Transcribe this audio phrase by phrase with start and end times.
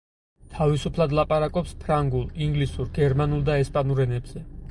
[0.53, 4.47] თავისუფლად ლაპარაკობს ფრანგულ, ინგლისურ, გერმანულ და ესპანურ ენებზე.